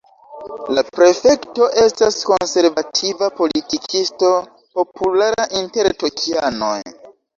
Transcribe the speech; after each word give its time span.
La 0.77 0.83
prefekto 0.95 1.67
estas 1.81 2.17
konservativa 2.29 3.29
politikisto 3.41 4.33
populara 4.79 5.47
inter 5.61 5.95
tokianoj. 6.05 6.77